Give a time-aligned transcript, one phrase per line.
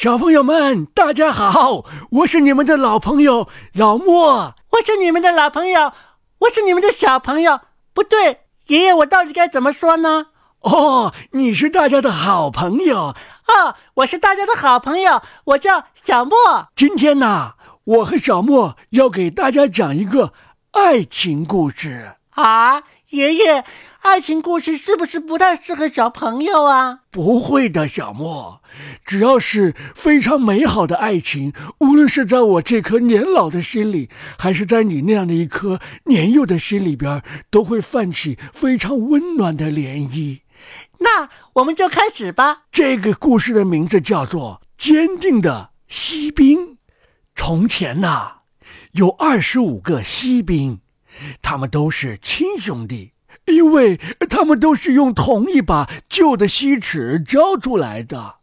[0.00, 1.84] 小朋友们，大家好！
[2.10, 5.92] 我是你们的老朋友老莫，我是你们的老朋友，
[6.38, 7.60] 我是你们的小朋友。
[7.92, 10.28] 不对，爷爷，我到底该怎么说呢？
[10.60, 16.34] 哦，你是大家的好朋友哦，我是大家的好朋友，我叫小莫。
[16.74, 20.32] 今天呢，我和小莫要给大家讲一个
[20.70, 23.66] 爱情故事啊，爷爷。
[24.00, 27.00] 爱情故事是不是不太适合小朋友啊？
[27.10, 28.62] 不会的，小莫，
[29.04, 34.08] 只要是非常美好的爱情，无论是在我这颗年老的心里，
[34.38, 40.40] 还是在你那样的一颗年幼的心里边，都会泛起非常温暖的涟漪。
[41.00, 42.62] 那我们就开始吧。
[42.72, 46.58] 这个故事的名字叫做《坚定的锡兵》。
[47.34, 48.38] 从前呐，
[48.92, 50.80] 有二十五个锡兵，
[51.42, 53.12] 他们都是亲兄弟。
[53.50, 58.36] 因为他们都是用同一把旧的锡尺教出来的，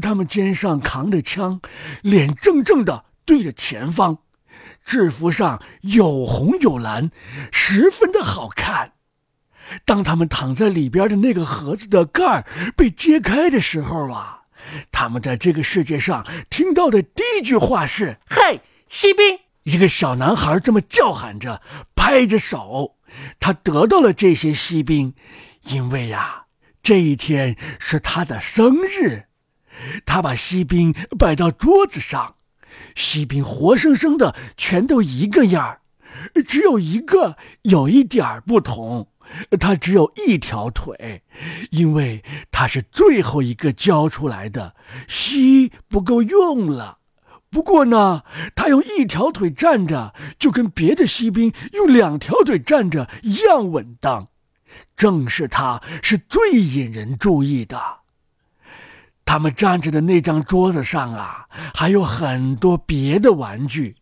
[0.00, 1.60] 他们肩上扛着枪，
[2.02, 4.18] 脸正正的对着前方，
[4.84, 7.10] 制服上有红有蓝，
[7.50, 8.92] 十分的好看。
[9.86, 12.44] 当他们躺在里边的那个盒子的盖
[12.76, 14.42] 被揭开的时候啊，
[14.90, 21.62] 他们在这个世界上听到的第一句话是：“嘿，锡兵！”一个小男孩这么叫喊着，
[21.94, 22.96] 拍着手。
[23.40, 25.14] 他得到了这些锡兵，
[25.68, 26.46] 因为呀，
[26.82, 29.24] 这一天是他的生日。
[30.04, 32.36] 他把锡兵摆到桌子上，
[32.94, 35.80] 锡兵活生生的全都一个样儿，
[36.46, 39.08] 只有一个有一点儿不同，
[39.58, 41.22] 他只有一条腿，
[41.70, 44.76] 因为他是最后一个交出来的，
[45.08, 46.98] 锡不够用了。
[47.52, 48.22] 不过呢，
[48.56, 54.28] 他用一条腿站着，就跟别的锡兵用两条腿站着一样稳当。
[54.96, 57.78] 正是他是最引人注意的。
[59.26, 63.96] 他们站着的那张桌子上啊，还有很多别的玩具，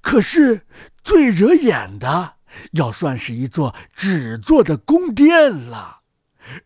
[0.00, 0.66] 可是
[1.04, 2.34] 最惹眼的，
[2.72, 6.00] 要算是一座纸做的宫殿了。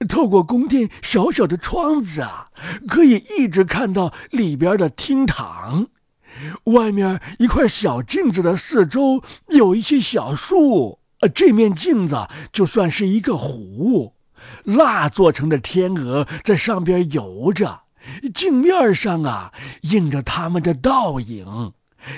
[0.08, 2.48] 透过宫殿小小的窗子啊，
[2.88, 5.88] 可以一直看到里边的厅堂。
[6.64, 14.14] 外面一块小镜子的四周有一些小树，呃，这面镜子就算是一个湖，
[14.64, 17.82] 蜡做成的天鹅在上边游着，
[18.34, 21.72] 镜面上啊映着他们的倒影，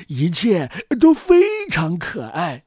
[0.09, 0.71] 一切
[1.01, 2.65] 都非常可爱。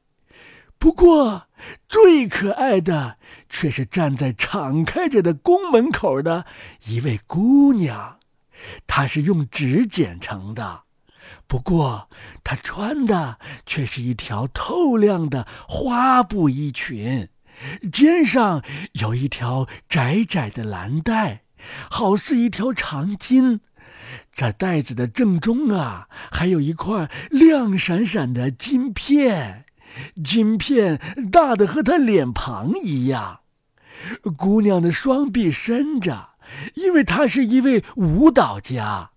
[0.80, 1.48] 不过，
[1.90, 3.18] 最可爱的
[3.50, 6.46] 却是站在敞开着的宫门口的
[6.86, 8.20] 一位姑娘，
[8.86, 10.84] 她是用纸剪成的。
[11.48, 12.10] 不过，
[12.44, 17.30] 她穿的却是一条透亮的花布衣裙，
[17.92, 18.62] 肩上
[18.94, 21.44] 有一条窄窄的蓝带，
[21.90, 23.62] 好似一条长巾。
[24.32, 29.66] 在带子的正中啊，还有一块亮闪闪的金片，
[30.24, 31.00] 金片
[31.32, 33.40] 大的和她脸庞一样。
[34.38, 36.32] 姑娘的双臂伸着，
[36.76, 39.12] 因为她是一位舞蹈家。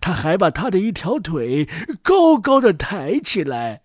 [0.00, 1.68] 他还把他的一条腿
[2.02, 3.82] 高高的抬起来，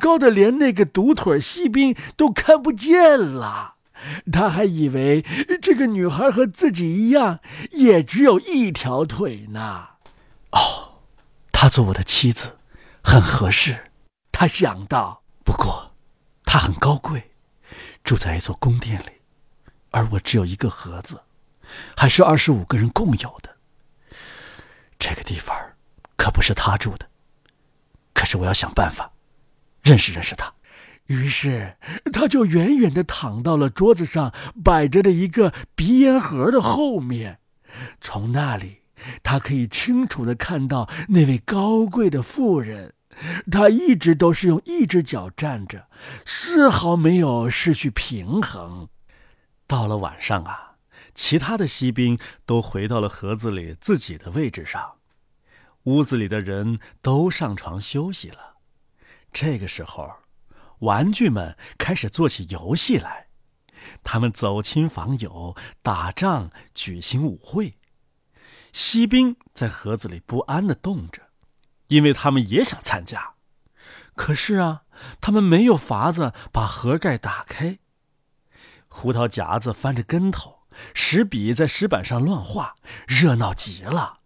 [0.00, 3.74] 高的连那个独腿锡兵都看不见了。
[4.30, 5.24] 他还以为
[5.62, 7.40] 这个女孩和自己一样，
[7.72, 9.88] 也只有一条腿呢。
[10.50, 11.00] 哦，
[11.52, 12.58] 她做我的妻子，
[13.02, 13.90] 很合适。
[14.30, 15.22] 他想到。
[15.44, 15.92] 不过，
[16.46, 17.32] 她很高贵，
[18.02, 19.20] 住在一座宫殿里，
[19.90, 21.22] 而我只有一个盒子，
[21.96, 23.53] 还是二十五个人共有的。
[25.06, 25.54] 这个地方
[26.16, 27.06] 可不是他住的，
[28.14, 29.12] 可是我要想办法
[29.82, 30.50] 认识认识他。
[31.08, 31.76] 于是
[32.10, 34.32] 他就远远的躺到了桌子上
[34.64, 37.38] 摆着的一个鼻烟盒的后面，
[38.00, 38.80] 从那里
[39.22, 42.94] 他可以清楚的看到那位高贵的妇人。
[43.52, 45.86] 她一直都是用一只脚站着，
[46.24, 48.88] 丝毫没有失去平衡。
[49.66, 50.63] 到了晚上啊。
[51.14, 54.96] 其他的锡兵都回到了盒子里自己的位置上，
[55.84, 58.56] 屋子里的人都上床休息了。
[59.32, 60.16] 这个时候，
[60.80, 63.28] 玩具们开始做起游戏来，
[64.02, 67.78] 他们走亲访友、打仗、举行舞会。
[68.72, 71.22] 锡兵在盒子里不安地动着，
[71.88, 73.34] 因为他们也想参加。
[74.16, 74.82] 可是啊，
[75.20, 77.78] 他们没有法子把盒盖打开。
[78.88, 80.53] 胡桃夹子翻着跟头。
[80.94, 82.74] 石笔在石板上乱画，
[83.06, 84.20] 热闹极了。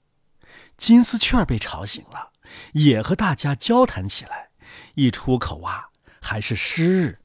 [0.77, 2.31] 金丝雀被吵醒了，
[2.73, 4.50] 也和大家交谈起来。
[4.95, 5.89] 一出口啊，
[6.21, 7.21] 还是诗。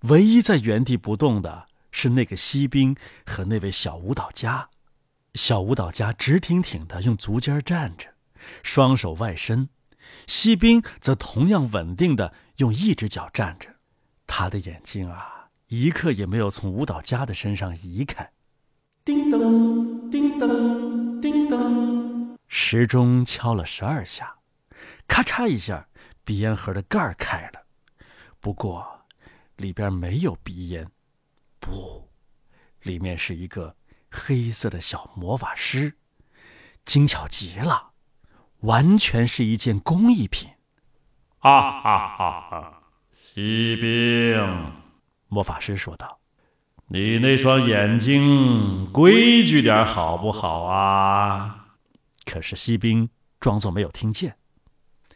[0.00, 4.68] 唯一在原地不动的是那个锡兵和那位小舞蹈家。
[5.34, 8.14] 小舞蹈家直挺挺的用足尖站着，
[8.62, 9.68] 双手外伸；
[10.26, 13.76] 锡兵则同样稳定的用一只脚站着。
[14.26, 15.35] 他的眼睛啊，
[15.68, 18.30] 一刻也没有从舞蹈家的身上移开。
[19.04, 24.36] 叮咚，叮咚，叮咚，时钟敲了十二下，
[25.08, 25.88] 咔嚓一下，
[26.24, 27.66] 鼻烟盒的盖儿开了。
[28.40, 29.06] 不过，
[29.56, 30.88] 里边没有鼻烟，
[31.58, 32.10] 不，
[32.82, 33.76] 里面是一个
[34.10, 35.96] 黑色的小魔法师，
[36.84, 37.90] 精巧极了，
[38.60, 40.48] 完全是一件工艺品。
[41.38, 42.82] 哈哈哈哈！
[43.12, 44.36] 锡兵，
[45.28, 46.18] 魔法师说道
[46.88, 51.66] ：“你那双眼睛规矩点好不好啊？”
[52.24, 53.08] 可是锡兵
[53.40, 54.36] 装作没有听见。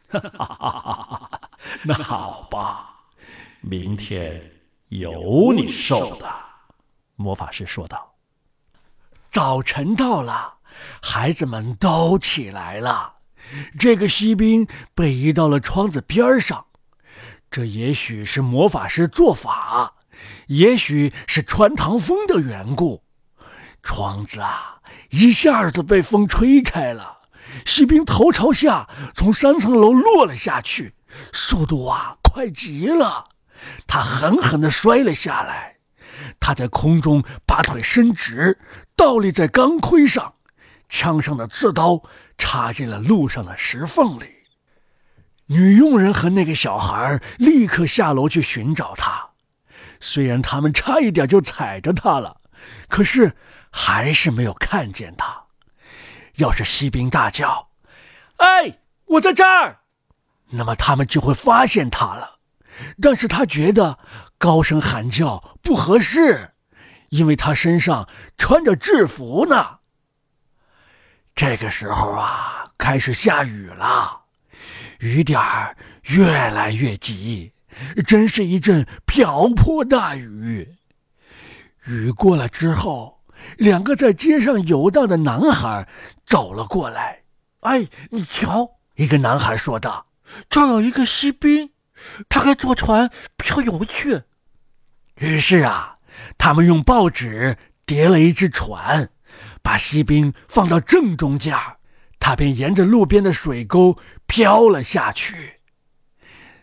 [0.08, 1.40] 哈哈哈哈哈！
[1.84, 2.86] 那好吧。
[3.60, 4.52] 明天
[4.88, 6.26] 有你受的，
[7.16, 8.14] 魔法师说道。
[9.30, 10.58] 早晨到了，
[11.00, 13.14] 孩子们都起来了。
[13.78, 16.66] 这个锡兵被移到了窗子边上，
[17.50, 19.94] 这也许是魔法师做法，
[20.50, 23.04] 也许是穿堂风的缘故。
[23.82, 24.80] 窗子啊，
[25.10, 27.22] 一下子被风吹开了，
[27.64, 30.94] 锡兵头朝下从三层楼落了下去，
[31.32, 33.24] 速度啊，快极了。
[33.86, 35.76] 他狠狠地摔了下来，
[36.40, 38.58] 他在空中把腿伸直，
[38.96, 40.34] 倒立在钢盔上，
[40.88, 42.02] 枪上的刺刀
[42.36, 44.24] 插进了路上的石缝里。
[45.46, 49.29] 女佣人和那个小孩立刻下楼去寻找他，
[50.00, 52.40] 虽然他们差一点就踩着他了，
[52.88, 53.36] 可是
[53.70, 55.44] 还是没有看见他。
[56.36, 57.68] 要是锡兵大叫
[58.38, 59.80] ：“哎，我在这儿！”
[60.52, 62.40] 那么他们就会发现他了。
[63.00, 63.98] 但是他觉得
[64.38, 66.54] 高声喊叫不合适，
[67.10, 68.08] 因为他身上
[68.38, 69.80] 穿着制服呢。
[71.34, 74.22] 这个时候啊，开始下雨了，
[74.98, 77.52] 雨点儿越来越急，
[78.06, 80.76] 真是一阵瓢泼大雨。
[81.86, 83.22] 雨过了之后，
[83.56, 85.88] 两个在街上游荡的男孩
[86.26, 87.22] 走了过来。
[87.60, 90.06] “哎，你瞧！”一个男孩说道
[90.48, 91.70] ，“这有一个锡兵。”
[92.30, 94.22] 他该坐船漂游去。
[95.16, 95.98] 于是啊，
[96.38, 99.10] 他们用报纸叠了一只船，
[99.62, 101.54] 把锡兵放到正中间，
[102.18, 105.59] 他便沿着路边的水沟飘了下去。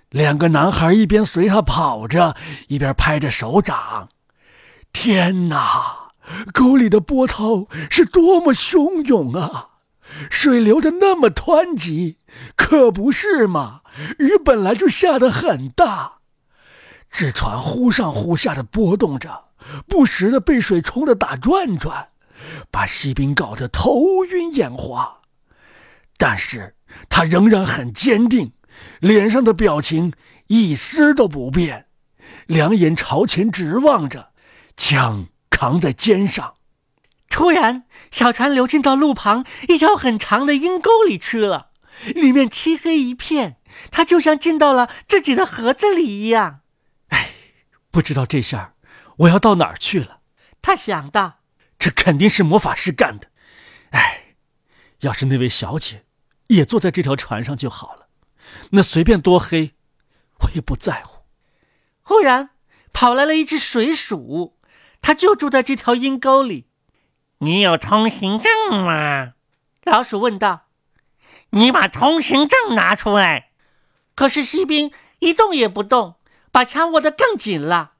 [0.10, 2.36] 两个男孩一边随他跑着，
[2.68, 4.10] 一边拍着手掌。
[4.94, 6.12] 天哪，
[6.54, 9.70] 沟里的波涛是多么汹涌啊！
[10.32, 12.20] 水流的那么湍急，
[12.56, 13.82] 可不是嘛？
[14.20, 16.20] 雨本来就下得很大，
[17.12, 19.50] 纸船忽上忽下的波动着，
[19.88, 22.10] 不时的被水冲得打转转，
[22.72, 25.18] 把锡兵搞得头晕眼花。
[26.18, 26.76] 但是
[27.10, 28.54] 他仍然很坚定，
[29.00, 30.14] 脸上的表情
[30.48, 31.88] 一丝都不变，
[32.46, 34.32] 两眼朝前直望着，
[34.76, 36.56] 枪扛在肩上。
[37.30, 41.72] 突然，小船流进到路旁一条很长的阴沟里去了，
[42.16, 43.58] 里面漆黑一片，
[43.92, 46.62] 他就像进到了自己的盒子里一样。
[47.10, 47.32] 哎，
[47.92, 48.76] 不知道这下
[49.18, 50.22] 我要到哪儿去了？
[50.62, 51.42] 他想到，
[51.78, 53.28] 这肯定是魔法师干的。
[53.92, 54.36] 哎，
[55.02, 56.06] 要是那位小姐
[56.48, 58.07] 也坐在这条船上就好了，
[58.72, 59.76] 那随便多黑，
[60.42, 61.24] 我也不在乎。
[62.02, 62.52] 忽然，
[62.94, 64.58] 跑来了一只水鼠，
[65.02, 66.68] 它就住在这条阴沟里。
[67.40, 69.34] 你有通行证吗？
[69.84, 70.68] 老鼠问道。
[71.52, 73.52] 你把通行证拿出来。
[74.16, 76.16] 可是锡兵一动也不动，
[76.52, 77.94] 把枪握得更紧了。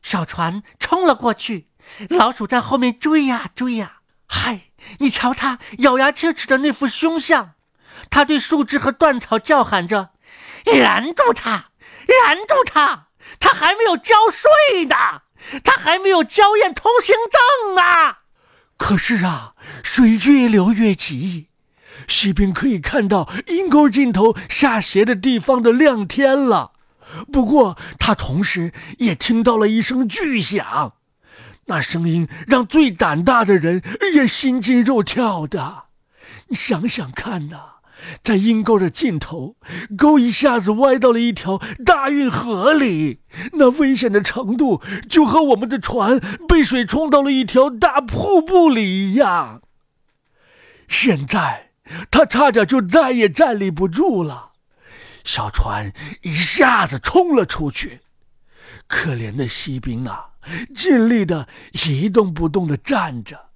[0.00, 1.68] 小船冲了过去，
[2.08, 4.00] 老鼠在后面追呀追呀。
[4.26, 7.54] 嗨，你瞧它咬牙切齿的那副凶相，
[8.10, 10.10] 他对树枝和断草叫喊着
[10.66, 11.70] ：“拦住他！
[12.24, 13.08] 拦住他！
[13.38, 14.96] 他还没有交税呢，
[15.62, 18.16] 他还没有交验通行证呢。”
[18.76, 19.54] 可是啊，
[19.84, 21.48] 水越流越急，
[22.08, 26.72] 锡兵可以看到阴沟尽头下斜的地方的亮天了。
[27.32, 30.94] 不过，他同时也听到了一声巨响，
[31.66, 33.82] 那声音让最胆大的人
[34.14, 35.84] 也心惊肉跳的。
[36.48, 37.79] 你想想看呐！
[38.22, 39.56] 在阴沟的尽头，
[39.96, 43.20] 沟一下子歪到了一条大运河里，
[43.52, 49.62] 那危险的程度就和我们的船被水冲到了一条大瀑布里一样。
[50.88, 51.70] 现在
[52.10, 54.52] 他差点就再也站立不住了，
[55.24, 55.92] 小船
[56.22, 58.00] 一下子冲了出去。
[58.86, 60.30] 可怜的锡兵啊，
[60.74, 61.46] 尽力的
[61.88, 63.50] 一动不动的站着，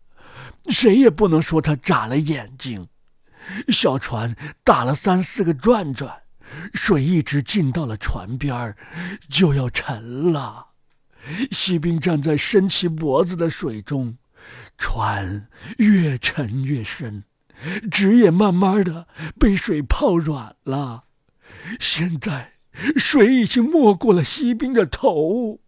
[0.68, 2.86] 谁也不能说他眨了眼睛。
[3.68, 6.22] 小船打了三四个转转，
[6.72, 8.76] 水一直进到了船边儿
[9.28, 10.68] 就要沉了。
[11.50, 14.18] 锡兵站在伸起脖子的水中，
[14.76, 15.48] 船
[15.78, 17.24] 越沉越深，
[17.90, 19.08] 纸也慢慢的
[19.38, 21.04] 被水泡软了。
[21.80, 22.52] 现在
[22.96, 25.60] 水已经没过了锡兵的头。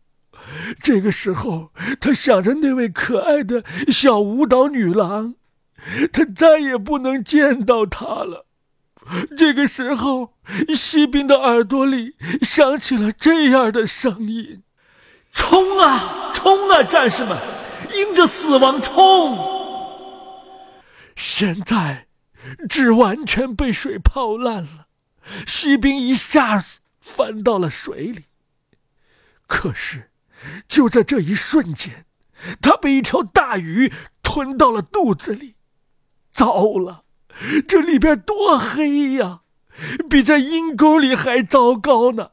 [0.82, 5.36] 这个时候，他想着那位可爱的小舞蹈女郎，
[6.12, 8.46] 他再也不能见到他了。
[9.36, 10.34] 这个时候，
[10.76, 14.62] 锡兵的耳朵里响起了这样的声音。
[15.32, 17.38] 冲啊，冲啊，战士们，
[17.94, 19.54] 迎着死亡冲！
[21.14, 22.08] 现在
[22.68, 24.86] 纸完全被水泡烂了，
[25.46, 28.24] 锡兵一下子翻到了水里。
[29.46, 30.10] 可是，
[30.66, 32.06] 就在这一瞬间，
[32.60, 35.54] 他被一条大鱼吞到了肚子里。
[36.36, 37.04] 糟了，
[37.66, 39.40] 这里边多黑呀，
[40.10, 42.32] 比在阴沟里还糟糕呢！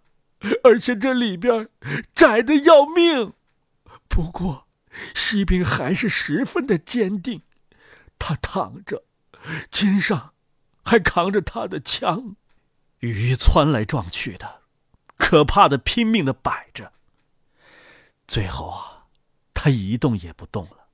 [0.65, 1.69] 而且这里边
[2.13, 3.31] 窄的要命，
[4.09, 4.67] 不过
[5.15, 7.43] 锡兵还是十分的坚定。
[8.19, 9.05] 他躺着，
[9.71, 10.33] 肩上
[10.83, 12.35] 还扛着他的枪，
[12.99, 14.63] 鱼窜来撞去的，
[15.15, 16.91] 可怕的拼命的摆着。
[18.27, 19.05] 最后啊，
[19.53, 20.89] 他一动也不动了。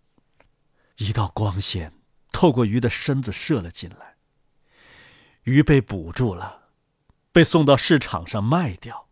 [0.97, 1.93] 一道光线
[2.31, 4.15] 透过鱼的身子射了进来，
[5.43, 6.69] 鱼被捕住了，
[7.31, 9.07] 被送到市场上卖掉。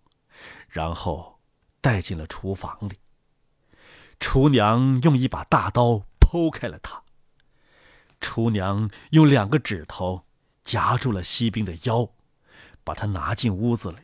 [0.69, 1.39] 然后
[1.81, 2.99] 带进了厨房里。
[4.19, 7.01] 厨娘用一把大刀剖开了它。
[8.19, 10.27] 厨娘用两个指头
[10.63, 12.09] 夹住了锡兵的腰，
[12.83, 13.97] 把他拿进屋子里，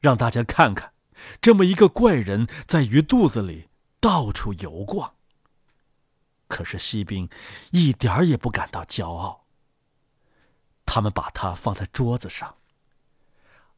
[0.00, 0.92] 让大家看看
[1.40, 3.68] 这么一个怪人在鱼肚子里
[3.98, 5.14] 到处游逛。
[6.50, 7.30] 可是锡兵
[7.70, 9.46] 一点儿也不感到骄傲。
[10.84, 12.56] 他们把它放在桌子上。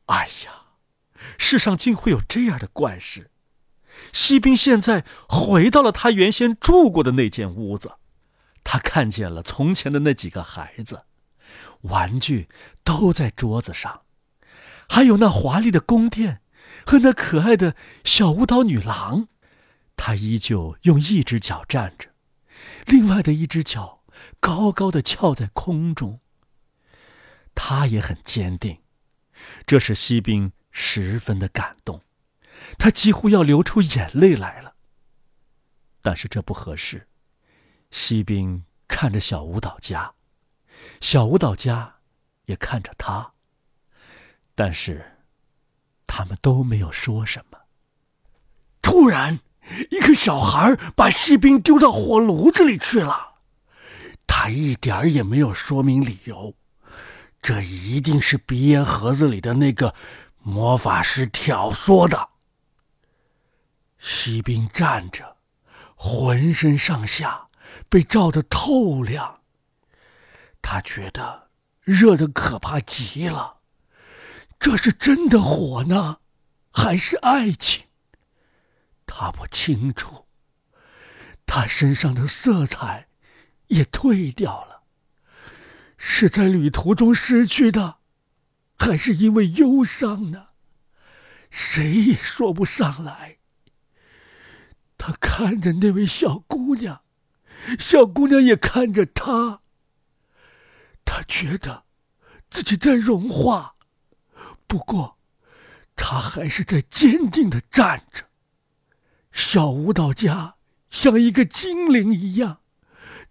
[0.06, 0.60] 哎呀！
[1.38, 3.30] 世上竟会有这样的怪事！
[4.12, 7.92] 锡兵现在回到了他原先住过的那间屋子，
[8.64, 11.04] 他看见了从前的那几个孩子，
[11.82, 12.48] 玩具
[12.82, 14.02] 都在桌子上，
[14.88, 16.42] 还有那华丽的宫殿
[16.84, 19.28] 和那可爱的小舞蹈女郎。
[19.94, 22.11] 他依旧用一只脚站着，
[22.86, 24.02] 另外的一只脚
[24.40, 26.20] 高高的翘在空中。
[27.54, 28.82] 他也很坚定，
[29.66, 30.52] 这是锡兵。
[30.74, 32.02] 十分的感动，
[32.78, 34.74] 他几乎要流出眼泪来了。
[36.00, 37.08] 但是这不合适。
[37.90, 40.14] 锡兵看着小舞蹈家，
[41.02, 41.96] 小舞蹈家
[42.46, 43.34] 也看着他。
[44.54, 45.18] 但是，
[46.06, 47.58] 他们都没有说什么。
[48.80, 49.40] 突然，
[49.90, 53.34] 一个小孩把锡兵丢到火炉子里去了，
[54.26, 56.54] 他一点也没有说明理由。
[57.40, 59.94] 这一定是鼻烟盒子里的那个。
[60.44, 62.30] 魔法师挑唆的。
[64.00, 65.36] 锡兵站着，
[65.94, 67.46] 浑身上下
[67.88, 69.42] 被照得透亮。
[70.60, 71.48] 他觉得
[71.82, 73.58] 热得可怕极了。
[74.58, 76.16] 这是真的火呢，
[76.72, 77.84] 还是爱情？
[79.14, 80.26] 他不清楚。
[81.44, 83.08] 他身上的色彩
[83.66, 84.84] 也褪掉了，
[85.98, 87.98] 是在旅途中失去的。
[88.78, 90.48] 还是因为忧伤呢，
[91.50, 93.36] 谁也说不上来。
[94.96, 97.02] 他看着那位小姑娘，
[97.78, 99.60] 小姑娘也看着他。
[101.04, 101.84] 他觉得
[102.50, 103.76] 自己在融化，
[104.66, 105.18] 不过
[105.94, 108.31] 他还是在坚定的站着。
[109.32, 110.56] 小舞蹈家
[110.90, 112.60] 像一个精灵一样，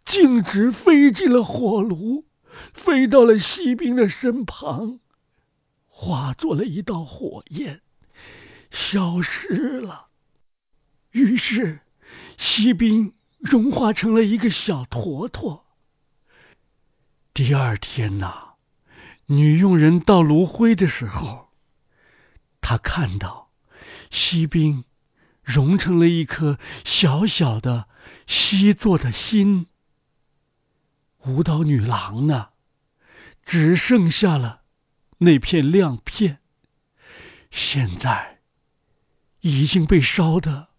[0.03, 2.25] 径直飞进了火炉，
[2.73, 4.99] 飞到了锡兵的身旁。
[5.87, 7.81] 化作了一道火焰，
[8.71, 10.09] 消失了。
[11.11, 11.81] 于是，
[12.37, 15.67] 锡兵融化成了一个小坨坨。
[17.33, 18.53] 第二天呐，
[19.27, 21.49] 女佣人倒炉灰的时候，
[22.59, 23.51] 她看到
[24.09, 24.85] 锡兵
[25.43, 27.87] 融成了一颗小小的
[28.27, 29.67] 锡做的心。
[31.25, 32.49] 舞蹈女郎呢，
[33.45, 34.61] 只剩下了。
[35.19, 36.39] 那片亮片，
[37.51, 38.39] 现在
[39.41, 40.69] 已经被烧得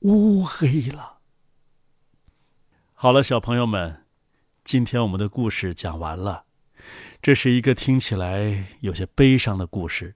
[0.00, 1.18] 乌黑了。
[2.92, 4.04] 好了，小朋友们，
[4.62, 6.44] 今天我们的故事讲完了。
[7.20, 10.14] 这是一个听起来有些悲伤的故事，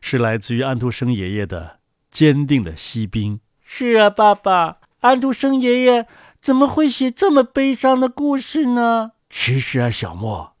[0.00, 1.78] 是来自于安徒生爷爷的
[2.14, 3.38] 《坚定的锡兵》。
[3.62, 6.06] 是啊，爸爸，安徒生爷爷
[6.40, 9.10] 怎么会写这么悲伤的故事呢？
[9.28, 10.54] 其实啊，小莫。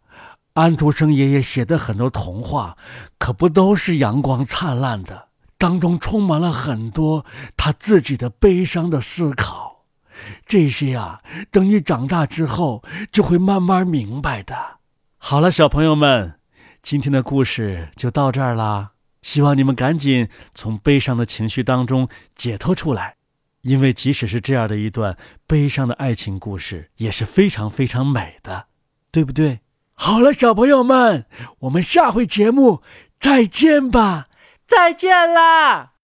[0.54, 2.76] 安徒生爷爷写的很多童话，
[3.18, 7.24] 可不都是阳光灿烂的，当中充满了很多
[7.56, 9.84] 他自己的悲伤的思考。
[10.46, 11.20] 这些啊，
[11.50, 12.82] 等你长大之后
[13.12, 14.56] 就会慢慢明白的。
[15.18, 16.34] 好了，小朋友们，
[16.82, 18.93] 今天的故事就到这儿啦。
[19.24, 23.16] 希望你们赶紧从悲伤的情绪当中解脱出来，
[23.62, 25.16] 因为即使是这样的一段
[25.46, 28.66] 悲伤的爱情故事，也是非常非常美的，
[29.10, 29.60] 对不对？
[29.94, 31.24] 好了，小朋友们，
[31.60, 32.82] 我们下回节目
[33.18, 34.26] 再见吧，
[34.66, 35.92] 再见啦！